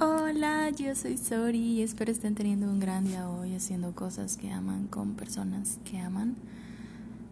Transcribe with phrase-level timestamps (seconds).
[0.00, 4.50] Hola, yo soy Sori y espero estén teniendo un gran día hoy haciendo cosas que
[4.50, 6.34] aman con personas que aman.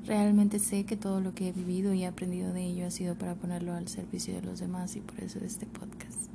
[0.07, 3.35] Realmente sé que todo lo que he vivido y aprendido de ello ha sido para
[3.35, 6.31] ponerlo al servicio de los demás y por eso este podcast.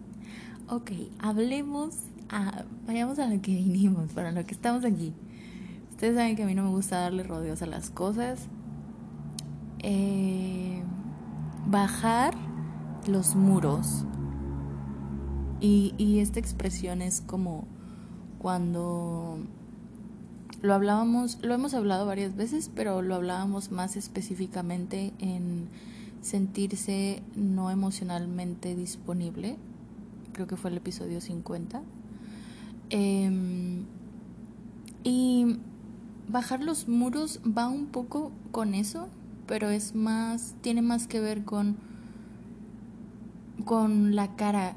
[0.68, 1.96] Ok, hablemos,
[2.28, 5.14] a, vayamos a lo que vinimos, para lo que estamos aquí.
[5.92, 8.48] Ustedes saben que a mí no me gusta darle rodeos a las cosas.
[9.80, 10.84] Eh,
[11.68, 12.34] bajar
[13.08, 14.04] los muros
[15.60, 17.66] y, esta expresión es como
[18.40, 19.40] cuando
[20.62, 25.68] lo hablábamos, lo hemos hablado varias veces, pero lo hablábamos más específicamente en
[26.22, 29.58] sentirse no emocionalmente disponible.
[30.34, 31.82] Creo que fue el episodio 50.
[32.90, 33.86] Em,
[35.04, 35.58] y
[36.28, 39.10] bajar los muros va un poco con eso,
[39.48, 41.78] pero es más, tiene más que ver con,
[43.66, 44.76] con la cara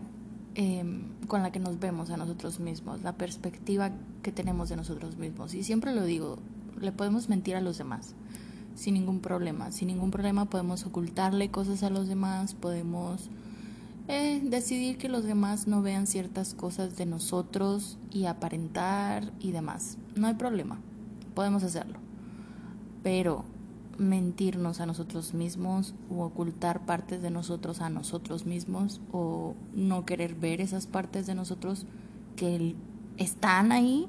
[0.62, 3.92] Em, con la que nos vemos a nosotros mismos, la perspectiva
[4.22, 5.54] que tenemos de nosotros mismos.
[5.54, 6.36] Y siempre lo digo,
[6.78, 8.14] le podemos mentir a los demás
[8.74, 9.72] sin ningún problema.
[9.72, 13.30] Sin ningún problema podemos ocultarle cosas a los demás, podemos
[14.06, 19.96] eh, decidir que los demás no vean ciertas cosas de nosotros y aparentar y demás.
[20.14, 20.78] No hay problema,
[21.34, 21.98] podemos hacerlo.
[23.02, 23.46] Pero
[23.98, 30.34] mentirnos a nosotros mismos o ocultar partes de nosotros a nosotros mismos o no querer
[30.34, 31.86] ver esas partes de nosotros
[32.36, 32.74] que
[33.18, 34.08] están ahí,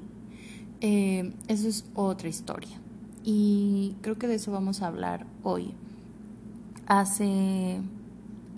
[0.80, 2.80] eh, eso es otra historia.
[3.24, 5.74] Y creo que de eso vamos a hablar hoy.
[6.86, 7.80] Hace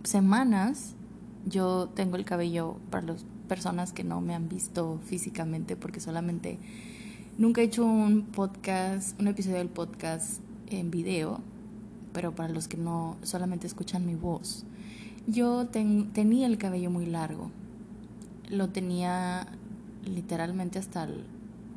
[0.04, 0.94] semanas
[1.44, 6.58] yo tengo el cabello, para las personas que no me han visto físicamente, porque solamente
[7.36, 10.40] nunca he hecho un podcast, un episodio del podcast
[10.78, 11.40] en video,
[12.12, 14.64] pero para los que no solamente escuchan mi voz,
[15.26, 17.50] yo tenía el cabello muy largo.
[18.50, 19.48] Lo tenía
[20.04, 21.08] literalmente hasta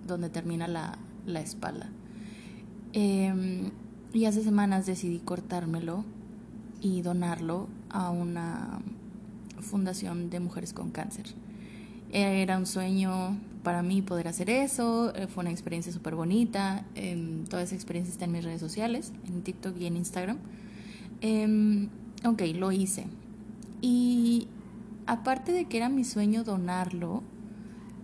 [0.06, 1.90] donde termina la, la espalda.
[2.94, 3.72] Em,
[4.14, 6.04] y hace semanas decidí cortármelo
[6.82, 8.80] y donarlo a una
[9.60, 11.26] fundación de mujeres con cáncer.
[12.12, 17.44] Era un sueño para mí poder hacer eso, eh, fue una experiencia súper bonita, em,
[17.46, 20.38] toda esa experiencia está en mis redes sociales, en TikTok y en Instagram.
[21.22, 21.90] Eh,
[22.24, 23.08] ok, lo hice.
[23.82, 24.48] Y
[25.06, 27.24] aparte de que era mi sueño donarlo,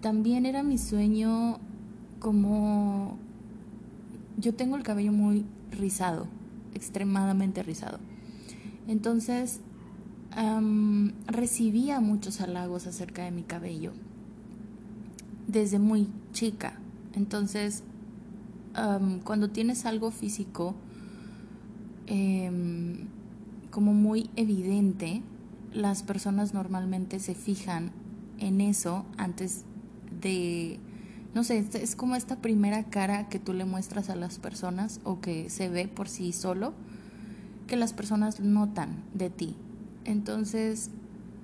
[0.02, 1.60] también era mi sueño
[2.20, 3.18] como
[4.38, 6.28] yo tengo el cabello muy rizado,
[6.74, 8.00] extremadamente rizado.
[8.88, 9.62] Entonces,
[11.28, 13.92] recibía muchos halagos acerca de mi cabello
[15.48, 16.74] desde muy chica.
[17.14, 17.84] Entonces,
[19.24, 20.74] cuando tienes algo físico
[22.08, 23.06] em,
[23.70, 25.22] como muy evidente,
[25.74, 27.92] las personas normalmente se fijan
[28.40, 29.66] en eso antes
[30.22, 30.80] de,
[31.34, 35.20] no sé, es como esta primera cara que tú le muestras a las personas o
[35.22, 36.74] que se ve por sí solo,
[37.68, 39.56] que las personas notan de ti.
[40.06, 40.90] Entonces,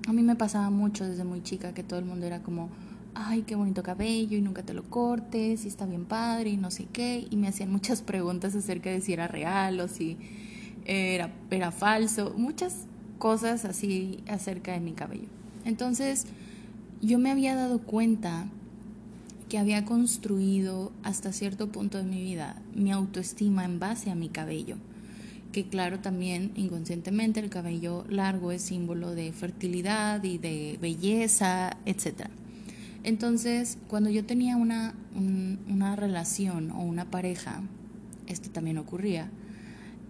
[0.07, 2.69] a mí me pasaba mucho desde muy chica que todo el mundo era como,
[3.15, 6.71] ay, qué bonito cabello y nunca te lo cortes y está bien padre y no
[6.71, 7.27] sé qué.
[7.29, 10.17] Y me hacían muchas preguntas acerca de si era real o si
[10.85, 12.85] era, era falso, muchas
[13.17, 15.27] cosas así acerca de mi cabello.
[15.65, 16.25] Entonces,
[17.01, 18.47] yo me había dado cuenta
[19.49, 24.29] que había construido hasta cierto punto de mi vida mi autoestima en base a mi
[24.29, 24.77] cabello
[25.51, 32.27] que claro también inconscientemente el cabello largo es símbolo de fertilidad y de belleza, etc.
[33.03, 34.93] Entonces, cuando yo tenía una,
[35.67, 37.61] una relación o una pareja,
[38.27, 39.29] esto también ocurría,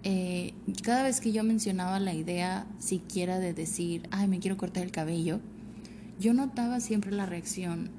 [0.02, 4.82] eh, cada vez que yo mencionaba la idea siquiera de decir, ay, me quiero cortar
[4.82, 5.40] el cabello,
[6.18, 7.90] yo notaba siempre la reacción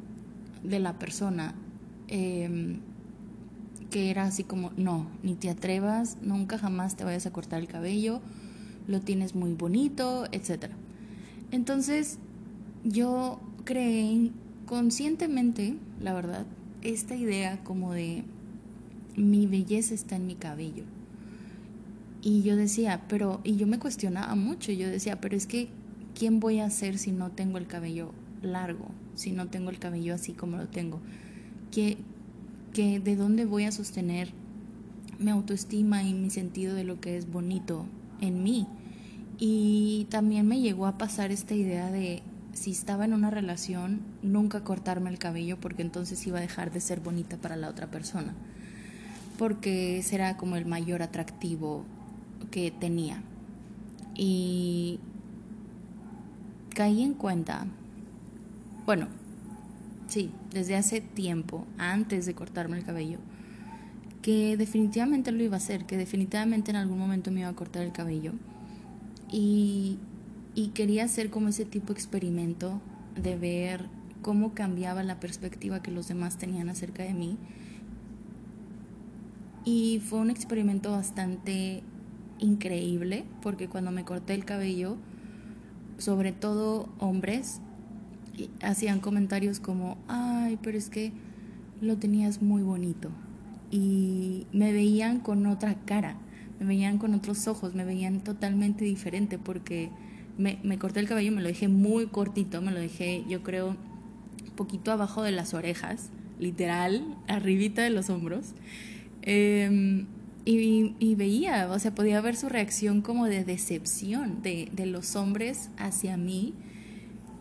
[0.64, 1.56] de la persona.
[2.08, 2.78] Eh,
[3.92, 7.68] que era así como, no, ni te atrevas, nunca jamás te vayas a cortar el
[7.68, 8.22] cabello,
[8.88, 10.72] lo tienes muy bonito, etc.
[11.52, 12.18] Entonces
[12.84, 14.32] yo creé
[14.66, 16.46] conscientemente, la verdad,
[16.82, 18.24] esta idea como de
[19.16, 20.86] mi belleza está en mi cabello.
[22.22, 25.68] Y yo decía, pero, y yo me cuestionaba mucho, yo decía, pero es que,
[26.18, 28.88] ¿quién voy a ser si no tengo el cabello largo?
[29.16, 31.02] Si no tengo el cabello así como lo tengo.
[31.72, 31.98] ¿Qué,
[32.74, 34.32] que de dónde voy a sostener
[35.20, 37.86] mi autoestima y mi sentido de lo que es bonito
[38.22, 38.68] en mí.
[39.38, 42.24] Y también me llegó a pasar esta idea de
[42.54, 46.82] si estaba en una relación, nunca cortarme el cabello porque entonces iba a dejar de
[46.82, 48.34] ser bonita para la otra persona.
[49.38, 51.86] Porque será como el mayor atractivo
[52.52, 53.24] que tenía.
[54.16, 55.00] Y
[56.76, 57.66] caí en cuenta,
[58.86, 59.08] bueno,
[60.12, 63.18] sí, desde hace tiempo, antes de cortarme el cabello,
[64.22, 67.84] que definitivamente lo iba a hacer, que definitivamente en algún momento me iba a cortar
[67.84, 68.34] el cabello.
[69.32, 69.98] Y,
[70.74, 72.82] quería hacer como ese tipo de experimento
[73.16, 73.86] de ver
[74.22, 77.38] cómo cambiaba la perspectiva que los demás tenían acerca de mí.
[79.64, 81.84] Y fue un experimento bastante
[82.40, 84.98] increíble porque cuando me corté el cabello,
[85.98, 87.62] sobre todo hombres,
[88.62, 91.12] hacían comentarios como, ay, pero es que
[91.82, 93.10] lo tenías muy bonito.
[93.72, 96.16] Y me veían con otra cara,
[96.60, 99.90] me veían con otros ojos, me veían totalmente diferente porque
[100.38, 103.76] me, me corté el cabello, me lo dejé muy cortito, me lo dejé yo creo
[104.56, 108.54] poquito abajo de las orejas, literal, arribita de los hombros.
[109.22, 110.06] Eh,
[110.44, 115.70] y, veía, o sea, podía ver su reacción como de decepción de, de los hombres
[115.78, 116.56] hacia mí,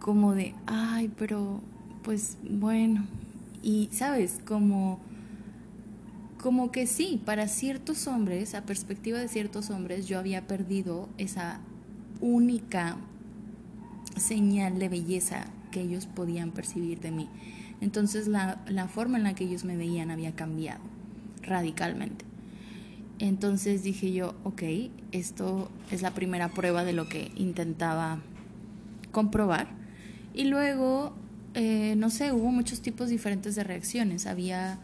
[0.00, 1.61] como de, ay, pero
[2.02, 3.06] pues bueno,
[3.62, 4.99] y sabes, como,
[6.43, 11.61] como que sí, para ciertos hombres, a perspectiva de ciertos hombres, yo había perdido esa
[12.20, 12.97] única
[14.17, 17.29] señal de belleza que ellos podían percibir de mí.
[17.81, 20.81] Entonces la, la forma en la que ellos me veían había cambiado
[21.43, 22.25] radicalmente.
[23.19, 24.62] Entonces dije yo, ok,
[25.12, 28.19] esto es la primera prueba de lo que intentaba
[29.12, 29.80] comprobar.
[30.35, 31.15] Y luego,
[31.55, 34.27] eh, no sé, hubo muchos tipos diferentes de reacciones.
[34.27, 34.79] Había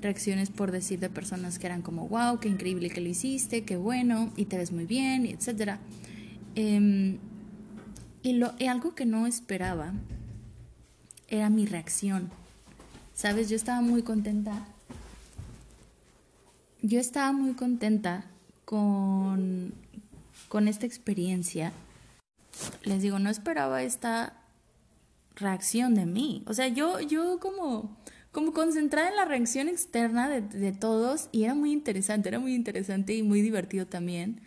[0.00, 3.76] reacciones por decir de personas que eran como, wow, qué increíble que lo hiciste, qué
[3.76, 5.78] bueno, y te ves muy bien, etc.
[6.54, 7.18] Em,
[8.22, 9.92] y, lo, y algo que no esperaba
[11.28, 12.30] era mi reacción.
[13.14, 14.66] Sabes, yo estaba muy contenta
[16.82, 18.24] yo estaba muy contenta
[18.64, 19.74] con,
[20.48, 21.72] con esta experiencia.
[22.84, 24.37] Les digo, no esperaba esta
[25.38, 26.42] reacción de mí.
[26.46, 27.98] O sea, yo, yo como,
[28.32, 33.14] como concentrada en la reacción externa de, todos y era muy interesante, era muy interesante
[33.14, 34.40] y muy divertido también.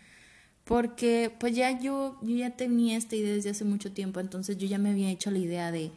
[0.64, 4.68] Porque pues ya yo, yo ya tenía esta idea desde hace mucho tiempo, entonces yo
[4.68, 5.92] ya me había hecho la idea de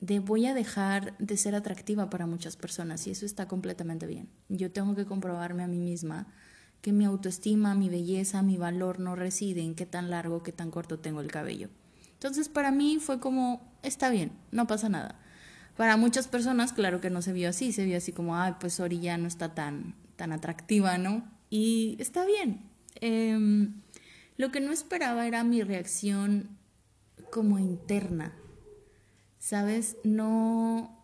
[0.00, 4.28] de voy a dejar de ser atractiva para muchas personas y eso está completamente bien.
[4.48, 6.26] Yo tengo que comprobarme a mí misma
[6.80, 10.70] que mi autoestima, mi belleza, mi valor no reside en qué tan largo, qué tan
[10.70, 11.68] corto tengo el cabello.
[12.20, 15.18] Entonces para mí fue como, está bien, no pasa nada.
[15.78, 18.78] Para muchas personas, claro que no se vio así, se vio así como, ay, pues
[18.78, 21.24] Ori ya no está tan, tan atractiva, ¿no?
[21.48, 22.68] Y está bien.
[22.96, 23.80] Em,
[24.36, 26.58] lo que no esperaba era mi reacción
[27.30, 28.34] como interna,
[29.38, 29.96] ¿sabes?
[30.04, 30.94] No,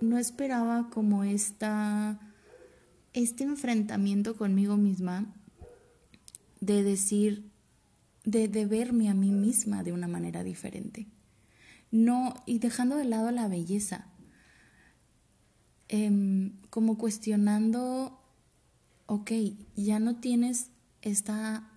[0.00, 2.18] no esperaba como esta,
[3.12, 5.32] este enfrentamiento conmigo misma
[6.60, 7.47] de decir,
[8.30, 11.06] de, verme a mí misma de una manera diferente.
[11.90, 14.06] No, y dejando de lado la belleza,
[15.88, 18.20] em, como cuestionando,
[19.06, 19.32] ok,
[19.76, 20.70] ya no tienes
[21.00, 21.70] esta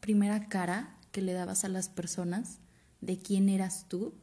[0.00, 2.58] primera cara que le dabas a las personas
[3.02, 4.14] de quién eras tú,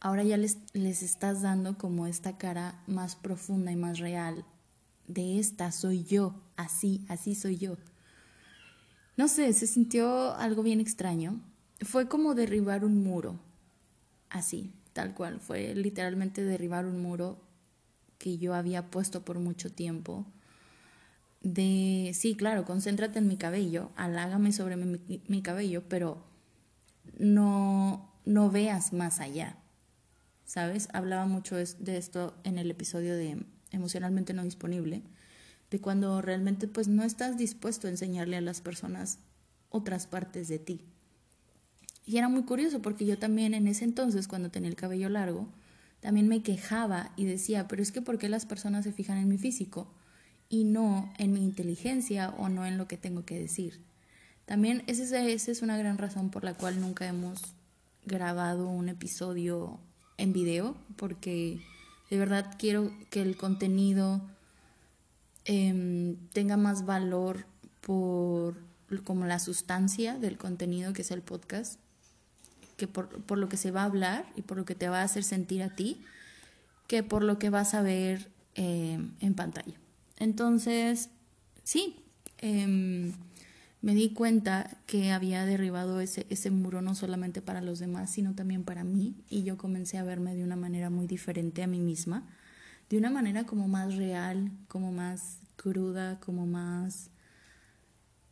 [0.00, 4.44] ahora ya les, les estás dando como esta cara más profunda y más real
[5.06, 7.76] de esta soy yo, así, así soy yo.
[9.16, 11.40] No sé, se sintió algo bien extraño.
[11.80, 13.38] Fue como derribar un muro,
[14.30, 15.40] así, tal cual.
[15.40, 17.40] Fue literalmente derribar un muro
[18.18, 20.26] que yo había puesto por mucho tiempo.
[21.40, 26.24] De, sí, claro, concéntrate en mi cabello, halágame sobre mi, mi cabello, pero
[27.18, 29.58] no, no veas más allá.
[30.52, 30.88] ¿sabes?
[30.92, 35.02] Hablaba mucho de esto en el episodio de emocionalmente no disponible,
[35.72, 39.18] de cuando realmente pues no estás dispuesto a enseñarle a las personas
[39.70, 40.82] otras partes de ti.
[42.04, 45.48] Y era muy curioso porque yo también en ese entonces, cuando tenía el cabello largo,
[46.00, 49.28] también me quejaba y decía, pero es que ¿por qué las personas se fijan en
[49.28, 49.90] mi físico
[50.48, 53.80] y no en mi inteligencia o no en lo que tengo que decir?
[54.44, 57.40] También esa es una gran razón por la cual nunca hemos
[58.04, 59.80] grabado un episodio
[60.18, 61.62] en video porque
[62.10, 64.20] de verdad quiero que el contenido
[65.44, 67.46] em, tenga más valor
[67.80, 68.56] por
[69.04, 71.80] como la sustancia del contenido que es el podcast,
[72.76, 75.00] que por, por, lo que se va a hablar y por lo que te va
[75.00, 76.02] a hacer sentir a ti,
[76.88, 79.78] que por lo que vas a ver em, en pantalla.
[80.18, 81.08] Entonces,
[81.64, 81.96] sí,
[82.38, 83.12] eh,
[83.82, 88.34] me di cuenta que había derribado ese, ese muro no solamente para los demás, sino
[88.34, 91.80] también para mí, y yo comencé a verme de una manera muy diferente a mí
[91.80, 92.28] misma,
[92.92, 97.08] de una manera como más real, como más cruda, como más,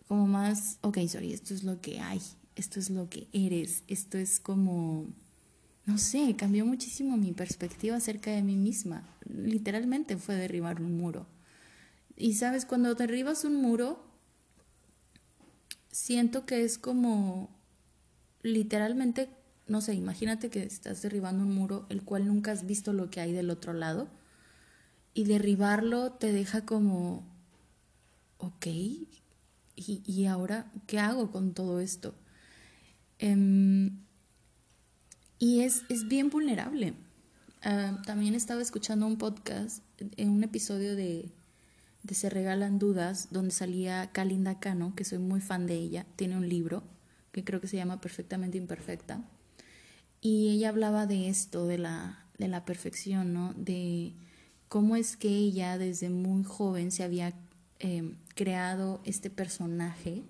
[0.06, 2.20] como más, ok, sorry, esto es lo que hay,
[2.56, 5.06] esto es lo que eres, esto es como,
[5.86, 9.02] no sé, cambió muchísimo mi perspectiva acerca de mí misma.
[9.24, 11.26] Literalmente fue derribar un muro.
[12.14, 14.04] Y sabes, cuando derribas un muro,
[15.90, 17.48] siento que es como
[18.42, 19.30] literalmente,
[19.68, 23.22] no sé, imagínate que estás derribando un muro el cual nunca has visto lo que
[23.22, 24.19] hay del otro lado
[25.14, 27.24] y derribarlo te deja como,
[28.38, 28.66] ok,
[29.76, 32.14] ¿y, ahora qué hago con todo esto?
[33.18, 33.98] Em,
[35.38, 36.94] y es, es, bien vulnerable.
[37.62, 39.82] Ah, también estaba escuchando un podcast,
[40.16, 41.30] en un episodio de,
[42.02, 46.36] de Se Regalan Dudas, donde salía Kalinda Cano, que soy muy fan de ella, tiene
[46.36, 46.82] un libro
[47.32, 49.22] que creo que se llama Perfectamente Imperfecta,
[50.20, 53.54] y ella hablaba de esto, de la, de la perfección, ¿no?
[53.54, 54.12] De
[54.70, 57.34] cómo es que ella desde muy joven se había
[57.80, 60.22] em, creado este personaje,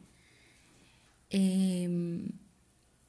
[1.29, 2.31] em,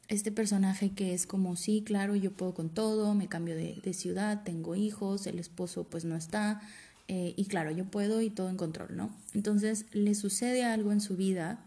[0.09, 4.43] este personaje que es como, sí, claro, yo puedo con todo, me cambio de, ciudad,
[4.43, 6.61] tengo hijos, el esposo pues no está,
[7.07, 9.15] eh, y claro, yo puedo y todo en control, ¿no?
[9.33, 11.63] Entonces le sucede algo en su vida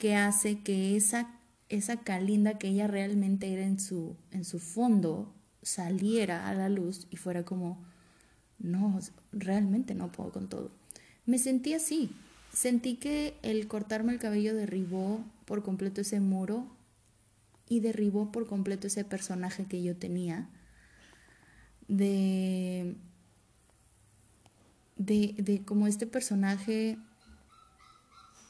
[0.00, 1.30] que hace que esa,
[1.68, 7.06] esa Calinda que ella realmente era en su, en su fondo saliera a la luz
[7.10, 7.86] y fuera como,
[8.58, 8.98] no,
[9.32, 10.70] realmente no puedo con todo.
[11.26, 12.10] Me sentí así,
[12.52, 16.66] sentí que el cortarme el cabello derribó por completo ese muro
[17.68, 20.48] y derribó por completo ese personaje que yo tenía
[21.86, 22.96] de
[24.96, 26.98] de, de como este personaje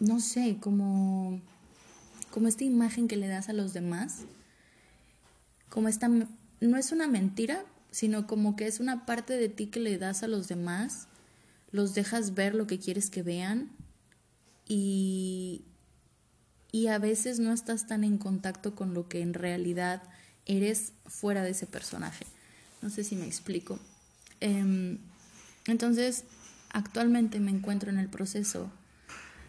[0.00, 1.40] no sé como
[2.30, 4.22] como esta imagen que le das a los demás
[5.68, 7.64] como esta no es una mentira
[7.98, 11.08] sino como que es una parte de ti que le das a los demás,
[11.72, 13.72] los dejas ver lo que quieres que vean
[14.68, 15.64] y,
[16.70, 20.04] y a veces no estás tan en contacto con lo que en realidad
[20.46, 22.24] eres fuera de ese personaje.
[22.82, 23.80] No sé si me explico.
[24.38, 24.98] Em,
[25.66, 26.22] entonces,
[26.70, 28.70] actualmente me encuentro en el proceso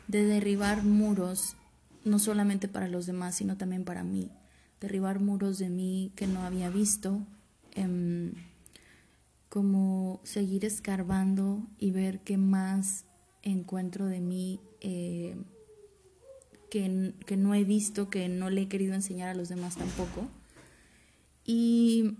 [0.08, 1.56] de derribar muros,
[2.03, 4.32] no solamente para los demás, sino también para mí.
[4.82, 7.22] Derribar muros de mí que no había visto,
[7.75, 8.33] Em,
[9.49, 13.05] como seguir escarbando y ver qué más
[13.41, 15.35] encuentro de mí eh,
[16.69, 20.29] que, que, no he visto, que no le he querido enseñar a los demás tampoco.
[21.43, 22.15] Y,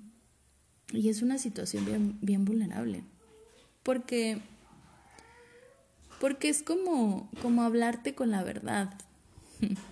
[0.92, 3.04] y es una situación bien, bien vulnerable,
[3.84, 4.42] porque,
[6.20, 9.00] porque es como, como hablarte con la verdad.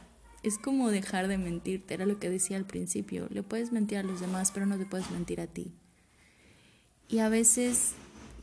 [0.48, 3.28] Es como dejar de mentirte, era lo que decía al principio.
[3.32, 5.74] Le puedes mentir a los demás, pero no te puedes mentir a ti.
[7.10, 7.96] Y a veces,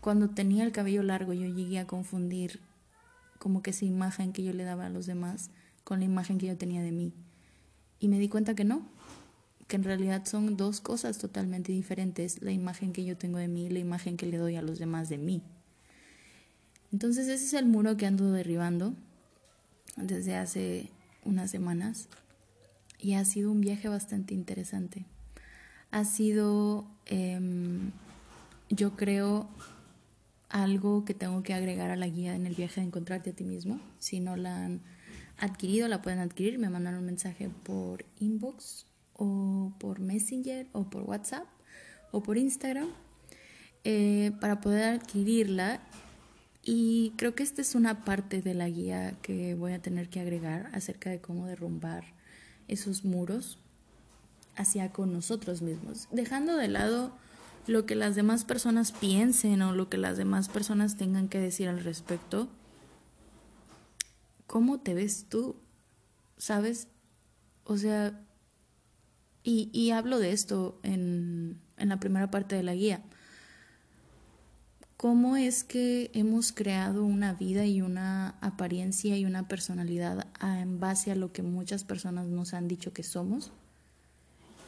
[0.02, 2.60] cuando tenía el cabello largo, yo llegué a confundir
[3.38, 5.48] como que esa imagen que yo le daba a los demás
[5.82, 7.14] con la imagen que yo tenía de mí.
[8.00, 8.86] Y me di cuenta que no,
[9.66, 13.64] que en realidad son dos cosas totalmente diferentes, la imagen que yo tengo de mí
[13.64, 15.42] y la imagen que le doy a los demás de mí.
[16.92, 18.92] Entonces ese es el muro que ando derribando
[19.96, 20.90] desde hace
[21.24, 22.08] unas semanas
[22.98, 25.04] y ha sido un viaje bastante interesante.
[25.90, 27.92] Ha sido, em,
[28.70, 29.48] yo creo,
[30.48, 33.44] algo que tengo que agregar a la guía en el viaje de encontrarte a ti
[33.44, 33.80] mismo.
[33.98, 34.80] Si no la han
[35.38, 36.58] adquirido, la pueden adquirir.
[36.58, 41.46] Me mandan un mensaje por inbox o por Messenger o por WhatsApp
[42.12, 42.88] o por Instagram
[43.84, 45.80] eh, para poder adquirirla
[46.64, 50.20] y creo que esta es una parte de la guía que voy a tener que
[50.20, 52.14] agregar acerca de cómo derrumbar
[52.68, 53.58] esos muros
[54.56, 57.12] hacia con nosotros mismos, dejando de lado
[57.66, 61.68] lo que las demás personas piensen o lo que las demás personas tengan que decir
[61.68, 62.48] al respecto.
[64.46, 65.56] ¿Cómo te ves tú?
[66.38, 66.88] ¿Sabes?
[67.64, 68.22] O sea,
[69.42, 73.02] y, y hablo de esto en, en la primera parte de la guía
[74.96, 81.10] cómo es que hemos creado una vida y una apariencia y una personalidad en base
[81.10, 83.52] a lo que muchas personas nos han dicho que somos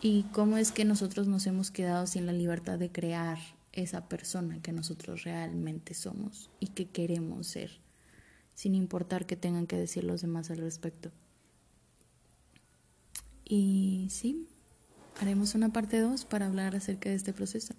[0.03, 3.39] y cómo es que nosotros nos hemos quedado sin la libertad de crear
[3.73, 7.79] esa persona que nosotros realmente somos y que queremos ser,
[8.55, 11.13] sin importar que tengan que decir los demás al respecto.
[13.45, 14.49] Y sí,
[15.21, 17.75] haremos una parte 2 para hablar acerca de este proceso.